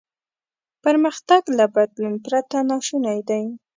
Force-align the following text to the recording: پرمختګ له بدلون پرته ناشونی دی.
پرمختګ 0.83 1.43
له 1.57 1.65
بدلون 1.75 2.15
پرته 2.25 2.57
ناشونی 2.69 3.19
دی. 3.29 3.43